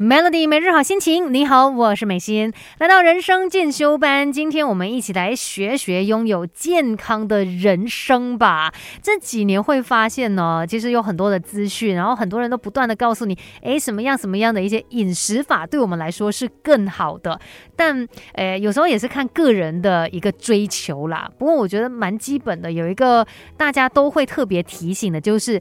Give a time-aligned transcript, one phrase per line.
[0.00, 8.72] Melody 每日好心情，你好，我是美心，来到人生进修班，今天我们一起来学学拥有健康的人生吧。
[9.02, 17.40] 这几年会发现呢，其实有很多的资讯，然后很多人都不断的告诉你，诶，什么样什么样的一些饮食法对我们来说是更好的，
[17.74, 21.28] 但诶，有时候也是看个人的一个追求啦。
[21.36, 23.26] 不过我觉得蛮基本的，有一个
[23.56, 25.60] 大家都会特别提醒的，就是。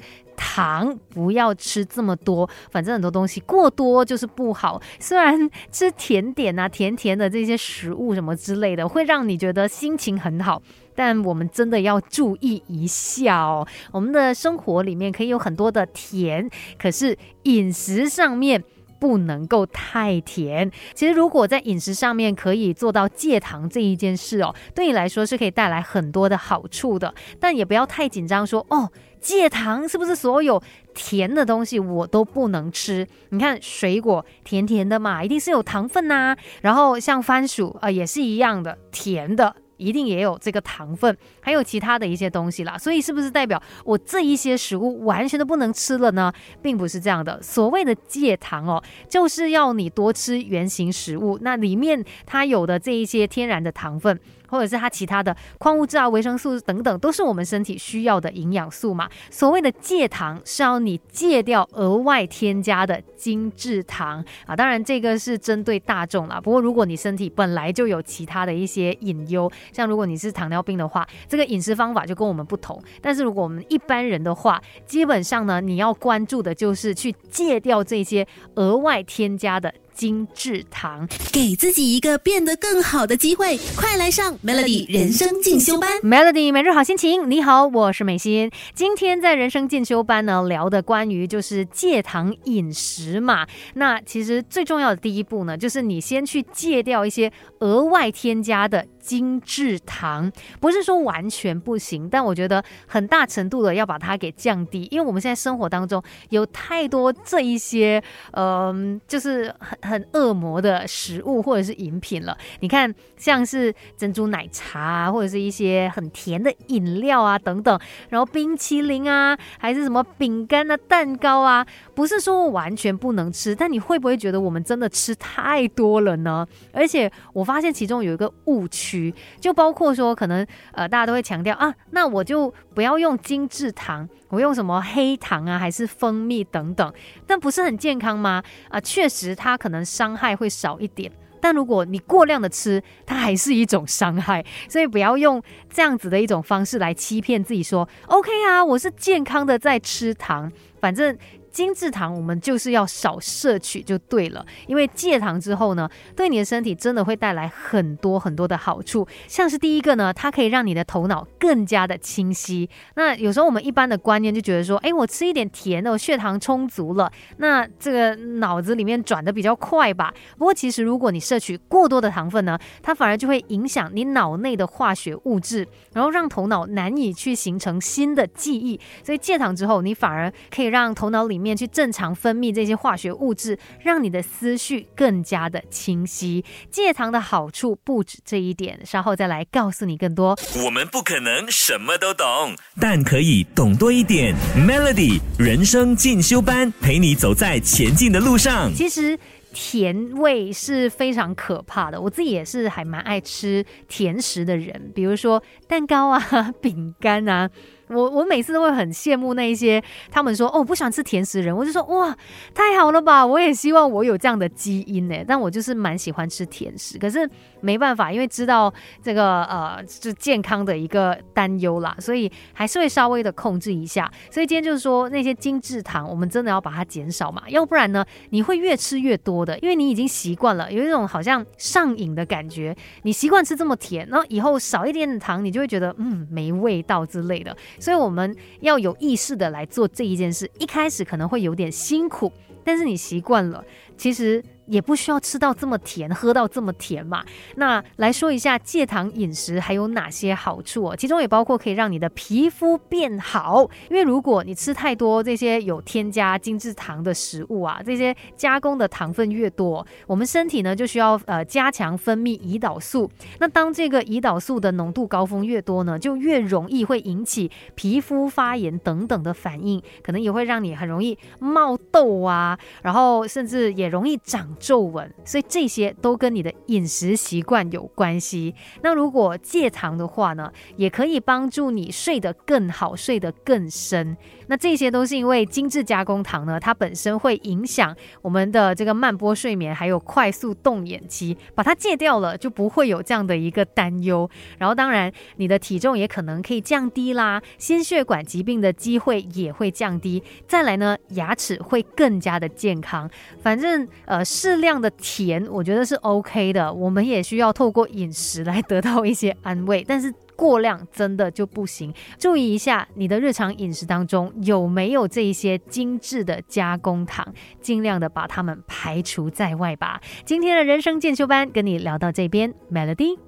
[0.58, 4.82] 糖不要吃这么多，反正很多东西过多就是不好。
[5.00, 10.60] 虽然吃甜点啊、甜甜的这些食物什么之类的，会让你觉得心情很好，
[10.96, 13.68] 但我们真的要注意一下哦。
[13.92, 16.50] 我们的生活里面可以有很多的甜，
[16.80, 18.64] 可是饮食上面。
[19.00, 20.72] 不能够太甜。
[20.94, 27.14] 其实，如果在饮食上面可以做到戒糖这一件事哦，对你来说是可以带来很多的好处的。
[27.40, 30.62] 但也不要太紧张，说哦，戒糖是不是所有
[30.94, 33.08] 甜的东西我都不能吃？
[33.30, 36.36] 你看水果甜甜的嘛，一定是有糖分呐。
[36.62, 39.56] 然后像番薯啊，也是一样的甜的。
[39.78, 46.32] 一定也有这个糖分，还有其他的一些东西啦，所以是不是代表我这一些食物完全都不能吃了呢？
[46.62, 47.42] 并不是这样的。
[47.42, 54.20] 所谓的戒糖哦，就是要你多吃原型食物，那里面它有的这一些天然的糖分。
[54.48, 59.10] 或者是它其他的矿物质啊、维生素等等，都是我们身体需要的营养素嘛。
[59.30, 64.56] 所谓的戒糖是要你戒掉额外添加的精制糖啊。
[64.56, 66.40] 当然，这个是针对大众啦。
[66.40, 72.82] 不过，如果你身体本来就有其他的一些隐忧，像如果你是糖尿病的话，这个饮食方法就跟我们不同。
[73.02, 78.26] 但是，如果我们一般人的话，基本上呢，你要关注的就是去戒掉这些
[78.56, 79.74] 额外添加的。
[79.98, 85.90] 精致糖，给自己一个变得更好的机会，快来上 Melody 人生进修班。
[86.02, 88.52] Melody 每日好心情，你好，我是美心。
[88.76, 93.48] 今天在人生进修班呢，聊的关于就是戒糖饮食嘛。
[93.74, 97.32] 那其实最重要的第一步呢，就是你先去戒掉一些
[97.62, 98.86] 额外添加的。
[99.08, 109.50] 精致糖不是说完全不行，但我觉得很大程度的要把它给降低，因为我们现在生活当中有太多这一些，嗯，就是
[109.82, 112.38] 很很恶魔的食物或者是饮品了。
[112.60, 121.66] 你看，像是珍珠奶茶啊，或者是一些很甜的饮料啊等等，然后冰淇淋啊，还是什么饼干啊、蛋糕啊，
[121.96, 126.46] 不是说完全不能吃，但你会不会觉得我们真的吃太多了呢？
[126.74, 129.14] 而且我发现其中有一个误区。
[129.40, 136.94] 就包括说，可能呃，大家都会强调啊，那我就不要用精制糖，我用什么黑糖啊，还是蜂蜜等等，
[137.26, 138.44] 但不是很健康吗？
[138.70, 141.12] 啊，确实它可能伤害会少一点，
[141.42, 151.18] 但如果你过量的吃，它还是一种伤害，所以不要用这样子的一种方式来欺骗自己说，OK 啊，我是健康的在吃糖，反正。
[151.58, 159.08] 精制糖我们就是要少摄取就对了，因为戒糖之后呢，对你的身体真的会带来很多很多的好处。
[159.28, 162.70] 像是第一个呢，它可以让你的头脑更加的清晰。
[162.94, 170.14] 那有时候我们一般的观念就觉得说，哎，我吃一点甜的，我血糖充足了，那这个脑子里面转的比较快吧。
[170.38, 178.80] 不过其实如果你摄取过多的糖分呢，它反而就会影响你脑内的化学物质，然后让头脑难以去形成新的记忆。
[179.04, 181.47] 所以戒糖之后，你反而可以让头脑里面。
[181.56, 186.44] 去正常分泌这些化学物质，让你的思绪更加的清晰。
[186.72, 190.38] 戒糖的好处不止这一点，稍后再来告诉你更多。
[190.66, 194.36] 我们不可能什么都懂，但可以懂多一点。
[194.58, 198.74] Melody 人生进修班，陪你走在前进的路上。
[198.74, 199.18] 其实
[199.54, 206.20] 甜味是非常可怕的，我自己也是还蛮爱吃甜食的人，比如说蛋糕啊、
[206.62, 207.50] 饼干啊。
[207.90, 209.82] 我我每次都会很羡慕那一些
[210.12, 212.16] 他们说哦不喜欢吃甜食人，我就说哇
[212.54, 215.16] 太好了吧，我也希望我有这样的基因呢。
[215.28, 217.30] 但我就是蛮喜欢吃甜食，可是
[217.62, 224.12] 没办法，因为知道这个呃就健康的一个担忧啦，所以还是会稍微的控制一下。
[224.30, 232.76] 所以今天就是说那些精致糖，我们真的要把它减少嘛，要不然呢你会越吃越多的，因为你已经习惯了，有一种好像上瘾的感觉。
[233.04, 237.56] 你习惯吃这么甜，然后以后少一点糖，你就会觉得嗯没味道之类的。
[237.80, 242.32] 所以我们要有意识的来做这一件事，一开始可能会有点辛苦，
[242.64, 243.64] 但是你习惯了，
[243.98, 247.24] 其实也不需要吃到这么甜，喝到这么甜嘛。
[247.56, 250.96] 那来说一下戒糖饮食还有哪些好处哦？
[250.96, 263.10] 其中也包括可以让你的皮肤变好，因为如果你吃太多这些有添加精制糖的食物啊，这些加工的糖分越多，我们身体呢就需要呃加强分泌胰岛素。
[263.40, 275.14] 那当这个胰岛素的浓度高峰越多呢，就越容易会引起皮肤发炎等等的反应，可能也会让你很容易冒痘啊，然后甚至也容易长皱纹。
[275.26, 278.56] 所以这些都跟你的饮食习惯有关系。
[278.82, 284.16] 那如果戒糖的话呢，也可以帮助你睡得更好，睡得更深。
[284.48, 291.38] 那这些都是因为精致加工糖呢，它本身会影响我们的这个慢波睡眠，还有快速动眼期。
[291.54, 294.30] 把它戒掉了，就不会有这样的一个担忧。
[294.58, 300.24] 然后当然，你的体重也可能可以降低啦，心血管疾病的机会也会降低。
[300.48, 303.10] 再来呢，牙齿会更加的健康。
[303.42, 306.72] 反正呃，适量的甜，我觉得是 OK 的。
[306.72, 310.14] 我们也需要透过饮食来得到一些安慰，但是。
[310.38, 320.00] 过量真的就不行，注意一下你的日常饮食当中有没有这一些精致的加工糖，尽量的把它们排除在外吧。
[320.26, 323.27] 今天的人生进修班跟你聊到这边，Melody。